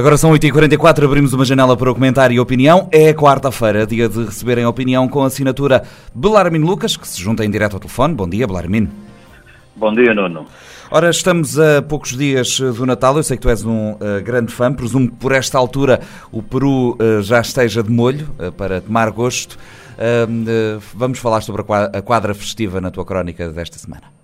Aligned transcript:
Agora 0.00 0.16
são 0.16 0.32
8h44, 0.32 1.04
abrimos 1.04 1.34
uma 1.34 1.44
janela 1.44 1.76
para 1.76 1.90
o 1.90 1.94
comentário 1.94 2.34
e 2.34 2.40
opinião. 2.40 2.88
É 2.90 3.12
quarta-feira, 3.12 3.86
dia 3.86 4.08
de 4.08 4.24
receberem 4.24 4.64
opinião 4.64 5.06
com 5.06 5.22
a 5.22 5.26
assinatura 5.26 5.82
Belarmino 6.14 6.66
Lucas, 6.66 6.96
que 6.96 7.06
se 7.06 7.20
junta 7.20 7.44
em 7.44 7.50
direto 7.50 7.74
ao 7.74 7.80
telefone. 7.80 8.14
Bom 8.14 8.26
dia, 8.26 8.46
Belarmino. 8.46 8.88
Bom 9.76 9.92
dia, 9.92 10.14
Nuno. 10.14 10.46
Ora, 10.90 11.10
estamos 11.10 11.58
a 11.58 11.82
poucos 11.82 12.16
dias 12.16 12.58
do 12.58 12.86
Natal. 12.86 13.14
Eu 13.18 13.22
sei 13.22 13.36
que 13.36 13.42
tu 13.42 13.50
és 13.50 13.62
um 13.62 13.90
uh, 13.90 14.22
grande 14.24 14.54
fã. 14.54 14.72
Presumo 14.72 15.10
que 15.10 15.16
por 15.16 15.32
esta 15.32 15.58
altura 15.58 16.00
o 16.32 16.42
Peru 16.42 16.92
uh, 16.92 17.20
já 17.20 17.42
esteja 17.42 17.82
de 17.82 17.90
molho 17.90 18.26
uh, 18.38 18.50
para 18.52 18.80
tomar 18.80 19.10
gosto. 19.10 19.58
vamos 20.94 21.18
falar 21.18 21.42
sobre 21.42 21.62
a 21.92 22.00
quadra 22.00 22.32
festiva 22.32 22.80
na 22.80 22.90
tua 22.90 23.04
crónica 23.04 23.50
desta 23.50 23.78
semana. 23.78 24.19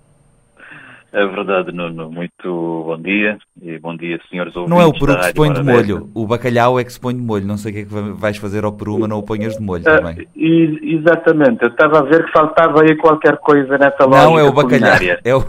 É 1.13 1.25
verdade, 1.25 1.71
Nuno. 1.71 2.11
Muito 2.11 2.83
bom 2.85 3.01
dia 3.01 3.37
e 3.61 3.79
bom 3.79 3.95
dia, 3.95 4.19
senhores 4.29 4.55
ouvintes. 4.55 4.77
Não 4.77 4.81
é 4.81 4.85
o 4.85 4.93
peru 4.93 5.17
que 5.17 5.25
se 5.25 5.33
põe 5.33 5.53
de 5.53 5.63
molho, 5.63 6.09
o 6.13 6.27
bacalhau 6.27 6.79
é 6.79 6.83
que 6.83 6.91
se 6.91 6.99
põe 6.99 7.15
de 7.15 7.21
molho. 7.21 7.45
Não 7.45 7.57
sei 7.57 7.71
o 7.71 7.75
que 7.75 7.81
é 7.81 7.85
que 7.85 7.93
vais 8.19 8.37
fazer 8.37 8.65
ao 8.65 8.73
peru, 8.73 8.99
mas 8.99 9.09
não 9.09 9.19
o 9.19 9.23
ponhas 9.23 9.57
de 9.57 9.63
molho 9.63 9.83
uh, 9.83 9.85
também. 9.85 10.27
exatamente, 10.35 11.63
eu 11.63 11.69
estava 11.69 11.99
a 11.99 12.03
ver 12.03 12.25
que 12.25 12.31
faltava 12.31 12.81
aí 12.81 12.95
qualquer 12.97 13.37
coisa 13.37 13.77
nessa 13.77 14.05
loja. 14.05 14.23
Não, 14.23 14.37
é 14.37 14.43
o 14.43 14.51
bacalhau. 14.51 14.97
É 15.23 15.35
o... 15.35 15.45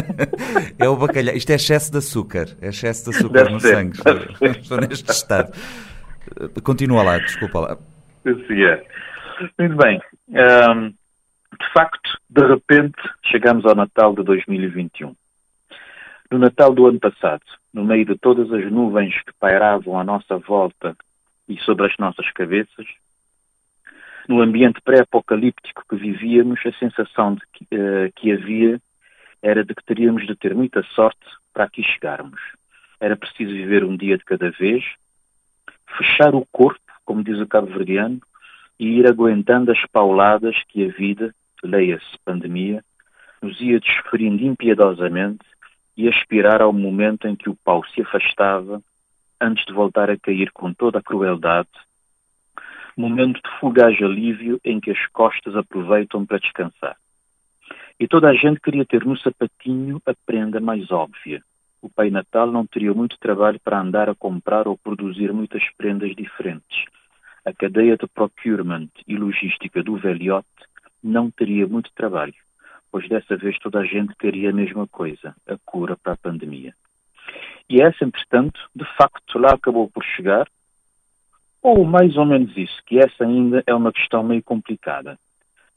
é 0.78 0.88
o 0.88 0.96
bacalhau. 0.96 1.34
Isto 1.34 1.50
é 1.50 1.54
excesso 1.56 1.90
de 1.90 1.98
açúcar. 1.98 2.46
É 2.62 2.68
excesso 2.68 3.10
de 3.10 3.16
açúcar 3.16 3.44
deve 3.44 3.52
no 3.52 3.60
ser, 3.60 3.74
sangue. 3.74 3.98
Estou 4.60 4.80
neste 4.80 5.10
estado. 5.10 5.52
Continua 6.62 7.02
lá, 7.02 7.18
desculpa 7.18 7.60
lá. 7.60 7.78
Sim, 8.24 8.62
é. 8.64 8.82
Muito 9.58 9.76
bem. 9.76 10.00
Um, 10.28 10.94
de 11.58 11.72
facto, 11.72 12.18
de 12.28 12.46
repente, 12.46 13.00
chegamos 13.24 13.64
ao 13.64 13.74
Natal 13.74 14.14
de 14.14 14.22
2021. 14.22 15.14
No 16.30 16.38
Natal 16.38 16.74
do 16.74 16.86
ano 16.86 16.98
passado, 16.98 17.42
no 17.72 17.84
meio 17.84 18.04
de 18.04 18.16
todas 18.16 18.52
as 18.52 18.70
nuvens 18.70 19.14
que 19.22 19.32
pairavam 19.38 19.98
à 19.98 20.04
nossa 20.04 20.36
volta 20.38 20.96
e 21.48 21.58
sobre 21.58 21.86
as 21.86 21.96
nossas 21.98 22.30
cabeças, 22.32 22.86
no 24.28 24.40
ambiente 24.40 24.80
pré-apocalíptico 24.80 25.84
que 25.88 25.96
vivíamos, 25.96 26.60
a 26.64 26.72
sensação 26.72 27.36
que, 27.52 27.64
uh, 27.74 28.12
que 28.16 28.32
havia 28.32 28.80
era 29.42 29.62
de 29.62 29.74
que 29.74 29.84
teríamos 29.84 30.26
de 30.26 30.34
ter 30.34 30.54
muita 30.54 30.82
sorte 30.94 31.26
para 31.52 31.64
aqui 31.64 31.82
chegarmos. 31.82 32.40
Era 32.98 33.16
preciso 33.16 33.52
viver 33.52 33.84
um 33.84 33.96
dia 33.96 34.16
de 34.16 34.24
cada 34.24 34.50
vez, 34.50 34.82
fechar 35.98 36.34
o 36.34 36.46
corpo, 36.50 36.80
como 37.04 37.22
diz 37.22 37.38
o 37.38 37.46
cabo-verdiano, 37.46 38.20
e 38.78 38.98
ir 38.98 39.06
aguentando 39.06 39.70
as 39.70 39.84
pauladas 39.92 40.56
que 40.68 40.86
a 40.86 40.88
vida, 40.88 41.34
leia-se 41.66 42.18
pandemia, 42.24 42.84
nos 43.42 43.60
ia 43.60 43.80
desferindo 43.80 44.42
impiedosamente 44.44 45.44
e 45.96 46.08
aspirar 46.08 46.62
ao 46.62 46.72
momento 46.72 47.26
em 47.26 47.36
que 47.36 47.48
o 47.48 47.56
pau 47.64 47.84
se 47.86 48.02
afastava 48.02 48.82
antes 49.40 49.64
de 49.64 49.72
voltar 49.72 50.10
a 50.10 50.18
cair 50.18 50.50
com 50.52 50.72
toda 50.72 50.98
a 50.98 51.02
crueldade, 51.02 51.68
momento 52.96 53.40
de 53.42 53.58
fugaz 53.58 54.00
alívio 54.00 54.60
em 54.64 54.80
que 54.80 54.90
as 54.90 55.06
costas 55.08 55.56
aproveitam 55.56 56.24
para 56.24 56.38
descansar. 56.38 56.96
E 57.98 58.08
toda 58.08 58.28
a 58.28 58.34
gente 58.34 58.60
queria 58.60 58.84
ter 58.84 59.04
no 59.04 59.16
sapatinho 59.16 60.00
a 60.06 60.14
prenda 60.26 60.60
mais 60.60 60.90
óbvia. 60.90 61.42
O 61.80 61.88
Pai 61.88 62.10
Natal 62.10 62.50
não 62.50 62.66
teria 62.66 62.94
muito 62.94 63.18
trabalho 63.18 63.60
para 63.62 63.80
andar 63.80 64.08
a 64.08 64.14
comprar 64.14 64.66
ou 64.66 64.78
produzir 64.78 65.32
muitas 65.32 65.62
prendas 65.76 66.14
diferentes. 66.16 66.84
A 67.44 67.52
cadeia 67.52 67.96
de 67.96 68.06
procurement 68.06 68.88
e 69.06 69.16
logística 69.16 69.82
do 69.82 69.96
velhote 69.96 70.46
não 71.04 71.30
teria 71.30 71.66
muito 71.66 71.92
trabalho, 71.94 72.34
pois 72.90 73.08
dessa 73.08 73.36
vez 73.36 73.58
toda 73.58 73.80
a 73.80 73.84
gente 73.84 74.14
queria 74.16 74.50
a 74.50 74.52
mesma 74.52 74.86
coisa, 74.86 75.34
a 75.46 75.56
cura 75.64 75.96
para 75.96 76.14
a 76.14 76.16
pandemia. 76.16 76.74
E 77.68 77.80
essa, 77.80 78.04
entretanto, 78.04 78.60
de 78.74 78.84
facto 78.96 79.38
lá 79.38 79.54
acabou 79.54 79.88
por 79.88 80.02
chegar, 80.04 80.48
ou 81.62 81.84
mais 81.84 82.16
ou 82.16 82.24
menos 82.24 82.56
isso, 82.56 82.82
que 82.86 82.98
essa 82.98 83.24
ainda 83.24 83.62
é 83.66 83.74
uma 83.74 83.92
questão 83.92 84.22
meio 84.22 84.42
complicada. 84.42 85.18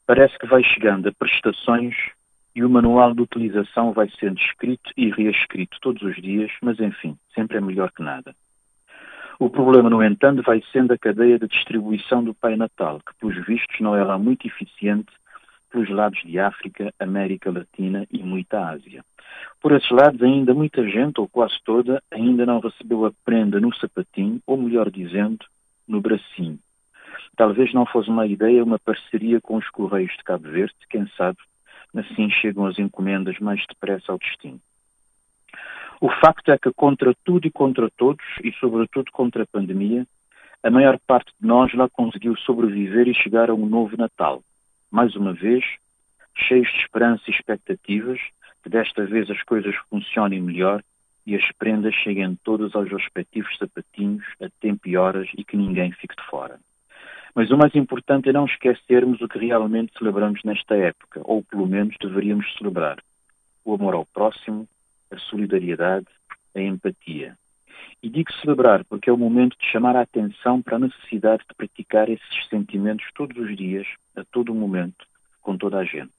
Parece 0.06 0.38
que 0.38 0.48
vai 0.48 0.64
chegando 0.64 1.08
a 1.08 1.12
prestações 1.12 1.96
e 2.56 2.64
o 2.64 2.70
manual 2.70 3.14
de 3.14 3.22
utilização 3.22 3.94
vai 3.94 4.10
sendo 4.20 4.40
escrito 4.40 4.92
e 4.98 5.10
reescrito 5.10 5.78
todos 5.82 6.02
os 6.02 6.16
dias, 6.16 6.52
mas 6.62 6.80
enfim, 6.80 7.18
sempre 7.34 7.58
é 7.58 7.62
melhor 7.62 7.92
que 7.92 8.02
nada. 8.02 8.36
O 9.40 9.52
problema, 9.52 9.88
no 9.88 10.04
entanto, 10.04 10.42
vai 10.42 10.64
sendo 10.72 10.94
a 10.94 10.98
cadeia 10.98 11.38
de 11.38 11.48
distribuição 11.48 12.24
do 12.24 12.34
Pai 12.34 12.56
Natal, 12.56 13.00
que, 13.00 13.14
pelos 13.20 13.46
vistos, 13.46 13.80
não 13.80 13.96
é 13.96 14.04
lá 14.04 14.18
muito 14.18 14.48
eficiente 14.48 15.12
pelos 15.70 15.90
lados 15.90 16.20
de 16.24 16.40
África, 16.40 16.92
América 17.00 17.52
Latina 17.52 18.08
e 18.12 18.24
muita 18.24 18.68
Ásia. 18.68 19.06
Por 19.62 19.74
esses 19.74 19.92
lados, 19.92 20.24
ainda 20.24 20.56
muita 20.56 20.84
gente, 20.90 21.22
ou 21.22 21.28
quase 21.28 21.56
toda, 21.64 22.02
ainda 22.10 22.48
não 22.48 22.60
recebeu 22.60 23.06
a 23.06 23.12
prenda 23.24 23.60
no 23.60 23.76
sapatinho, 23.76 24.42
ou 24.48 24.58
melhor 24.58 24.90
dizendo, 24.90 25.46
no 25.88 26.02
bracinho. 26.02 26.58
Talvez 27.36 27.72
não 27.74 27.86
fosse 27.86 28.10
uma 28.10 28.26
ideia 28.26 28.64
uma 28.64 28.80
parceria 28.80 29.40
com 29.40 29.58
os 29.58 29.70
Correios 29.70 30.14
de 30.18 30.24
Cabo 30.24 30.50
Verde, 30.50 30.74
quem 30.90 31.08
sabe, 31.16 31.38
assim 31.96 32.30
chegam 32.32 32.66
as 32.66 32.80
encomendas 32.80 33.38
mais 33.38 33.64
depressa 33.68 34.12
ao 34.12 34.18
destino. 34.18 34.60
O 36.00 36.10
facto 36.10 36.52
é 36.52 36.58
que, 36.58 36.72
contra 36.72 37.14
tudo 37.26 37.48
e 37.48 37.52
contra 37.52 37.90
todos, 37.90 38.24
e 38.44 38.52
sobretudo 38.54 39.12
contra 39.12 39.44
a 39.44 39.48
pandemia, 39.48 40.06
a 40.62 40.70
maior 40.70 41.00
parte 41.08 41.32
de 41.40 41.48
nós 41.48 41.74
lá 41.74 41.90
conseguiu 41.90 42.36
sobreviver 42.38 43.08
e 43.08 43.14
chegar 43.14 43.50
a 43.50 43.54
um 43.54 43.66
novo 43.66 43.98
Natal. 43.98 44.44
Mais 44.92 45.16
uma 45.16 45.34
vez, 45.34 45.64
cheios 46.36 46.70
de 46.72 46.80
esperança 46.80 47.24
e 47.28 47.32
expectativas 47.32 48.20
que 48.64 48.70
desta 48.70 49.06
vez 49.06 49.30
as 49.30 49.42
coisas 49.44 49.76
funcionem 49.90 50.42
melhor 50.42 50.84
e 51.26 51.36
as 51.36 51.52
prendas 51.58 51.94
cheguem 51.96 52.38
todas 52.44 52.76
aos 52.76 52.92
respectivos 52.92 53.58
sapatinhos 53.58 54.26
a 54.42 54.48
tempo 54.62 54.88
e 54.88 54.96
horas 54.96 55.28
e 55.36 55.44
que 55.44 55.58
ninguém 55.58 55.92
fique 55.92 56.16
de 56.16 56.24
fora. 56.24 56.60
Mas 57.36 57.52
o 57.52 57.58
mais 57.58 57.76
importante 57.76 58.30
é 58.30 58.34
não 58.34 58.46
esquecermos 58.46 59.22
o 59.22 59.28
que 59.28 59.38
realmente 59.38 59.94
celebramos 59.98 60.44
nesta 60.44 60.76
época, 60.76 61.22
ou 61.24 61.44
pelo 61.44 61.68
menos 61.68 61.96
deveríamos 62.02 62.52
celebrar: 62.58 62.98
o 63.64 63.74
amor 63.76 63.94
ao 63.94 64.06
próximo, 64.06 64.68
a 65.12 65.18
solidariedade, 65.18 66.08
a 66.56 66.62
empatia. 66.62 67.38
E 68.02 68.10
digo 68.10 68.32
celebrar 68.34 68.86
porque 68.86 69.10
é 69.10 69.14
o 69.14 69.18
momento 69.18 69.58
de 69.58 69.66
chamar 69.66 69.96
a 69.96 70.02
atenção 70.02 70.62
para 70.62 70.76
a 70.76 70.80
necessidade 70.80 71.44
de 71.48 71.56
praticar 71.56 72.10
esses 72.10 72.48
sentimentos 72.50 73.06
todos 73.16 73.38
os 73.38 73.56
dias, 73.56 73.88
a 74.16 74.24
todo 74.24 74.54
momento, 74.54 75.06
com 75.42 75.58
toda 75.58 75.78
a 75.78 75.84
gente. 75.84 76.12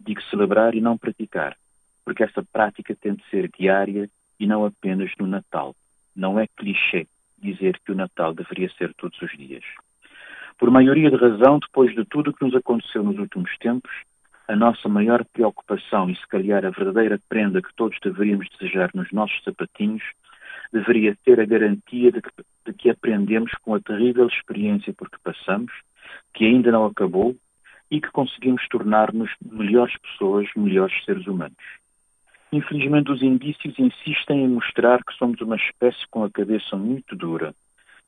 Digo 0.00 0.22
celebrar 0.24 0.74
e 0.74 0.80
não 0.80 0.98
praticar, 0.98 1.56
porque 2.04 2.22
essa 2.22 2.42
prática 2.42 2.94
tem 2.94 3.14
de 3.14 3.24
ser 3.30 3.50
diária 3.58 4.08
e 4.38 4.46
não 4.46 4.64
apenas 4.64 5.10
no 5.18 5.26
Natal. 5.26 5.74
Não 6.14 6.38
é 6.38 6.46
clichê 6.46 7.06
dizer 7.40 7.80
que 7.84 7.92
o 7.92 7.94
Natal 7.94 8.34
deveria 8.34 8.68
ser 8.70 8.92
todos 8.94 9.20
os 9.22 9.30
dias. 9.36 9.64
Por 10.58 10.70
maioria 10.70 11.10
de 11.10 11.16
razão, 11.16 11.58
depois 11.58 11.94
de 11.94 12.04
tudo 12.04 12.30
o 12.30 12.34
que 12.34 12.44
nos 12.44 12.54
aconteceu 12.54 13.02
nos 13.02 13.18
últimos 13.18 13.56
tempos, 13.58 13.90
a 14.48 14.56
nossa 14.56 14.88
maior 14.88 15.24
preocupação 15.26 16.08
e, 16.08 16.16
se 16.16 16.26
calhar, 16.26 16.64
a 16.64 16.70
verdadeira 16.70 17.20
prenda 17.28 17.60
que 17.60 17.74
todos 17.74 17.98
deveríamos 18.02 18.48
desejar 18.58 18.90
nos 18.94 19.12
nossos 19.12 19.42
sapatinhos 19.44 20.02
deveria 20.72 21.16
ter 21.24 21.38
a 21.38 21.44
garantia 21.44 22.10
de 22.10 22.22
que, 22.22 22.30
de 22.66 22.72
que 22.72 22.90
aprendemos 22.90 23.52
com 23.62 23.74
a 23.74 23.80
terrível 23.80 24.26
experiência 24.26 24.92
por 24.92 25.10
que 25.10 25.18
passamos, 25.20 25.72
que 26.34 26.44
ainda 26.44 26.72
não 26.72 26.86
acabou 26.86 27.36
e 27.90 28.00
que 28.00 28.10
conseguimos 28.10 28.66
tornar-nos 28.68 29.30
melhores 29.40 29.96
pessoas, 29.98 30.48
melhores 30.56 31.04
seres 31.04 31.26
humanos. 31.26 31.56
Infelizmente, 32.50 33.10
os 33.10 33.22
indícios 33.22 33.78
insistem 33.78 34.44
em 34.44 34.48
mostrar 34.48 35.02
que 35.04 35.14
somos 35.14 35.40
uma 35.40 35.56
espécie 35.56 36.06
com 36.10 36.24
a 36.24 36.30
cabeça 36.30 36.76
muito 36.76 37.14
dura. 37.14 37.54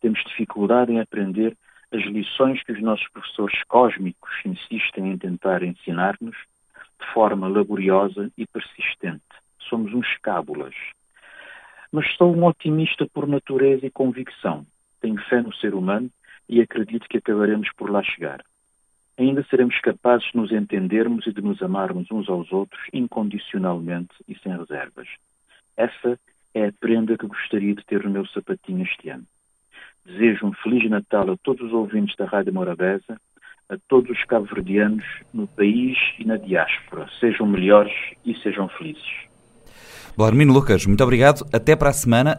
Temos 0.00 0.22
dificuldade 0.24 0.92
em 0.92 1.00
aprender 1.00 1.54
as 1.92 2.02
lições 2.04 2.62
que 2.62 2.72
os 2.72 2.80
nossos 2.80 3.08
professores 3.08 3.62
cósmicos 3.64 4.30
insistem 4.44 5.12
em 5.12 5.18
tentar 5.18 5.62
ensinar-nos 5.62 6.36
de 7.00 7.06
forma 7.12 7.48
laboriosa 7.48 8.30
e 8.36 8.46
persistente. 8.46 9.22
Somos 9.58 9.92
uns 9.92 10.16
cábulas. 10.18 10.74
Mas 11.90 12.12
sou 12.14 12.34
um 12.34 12.44
otimista 12.44 13.06
por 13.06 13.26
natureza 13.26 13.86
e 13.86 13.90
convicção. 13.90 14.64
Tenho 15.00 15.20
fé 15.22 15.42
no 15.42 15.52
ser 15.54 15.74
humano 15.74 16.10
e 16.48 16.60
acredito 16.60 17.08
que 17.08 17.18
acabaremos 17.18 17.68
por 17.72 17.90
lá 17.90 18.02
chegar. 18.02 18.44
Ainda 19.18 19.44
seremos 19.50 19.78
capazes 19.80 20.30
de 20.30 20.36
nos 20.36 20.52
entendermos 20.52 21.26
e 21.26 21.32
de 21.32 21.42
nos 21.42 21.60
amarmos 21.62 22.10
uns 22.10 22.28
aos 22.28 22.50
outros 22.52 22.80
incondicionalmente 22.92 24.14
e 24.28 24.38
sem 24.38 24.56
reservas. 24.56 25.08
Essa 25.76 26.18
é 26.54 26.66
a 26.66 26.72
prenda 26.72 27.18
que 27.18 27.26
gostaria 27.26 27.74
de 27.74 27.84
ter 27.84 28.04
no 28.04 28.10
meu 28.10 28.26
sapatinho 28.26 28.82
este 28.82 29.08
ano. 29.10 29.26
Desejo 30.06 30.46
um 30.46 30.52
Feliz 30.52 30.88
Natal 30.90 31.30
a 31.30 31.36
todos 31.42 31.66
os 31.66 31.72
ouvintes 31.72 32.16
da 32.16 32.24
Rádio 32.24 32.52
Morabeza, 32.52 33.20
a 33.68 33.76
todos 33.88 34.10
os 34.10 34.24
cabo-verdianos 34.24 35.04
no 35.32 35.46
país 35.46 35.96
e 36.18 36.24
na 36.24 36.36
diáspora. 36.36 37.06
Sejam 37.20 37.46
melhores 37.46 37.92
e 38.24 38.34
sejam 38.34 38.68
felizes. 38.68 39.28
Bom, 40.16 40.24
Armino 40.24 40.52
Lucas, 40.52 40.84
muito 40.86 41.02
obrigado. 41.04 41.46
Até 41.52 41.76
para 41.76 41.90
a 41.90 41.92
semana. 41.92 42.38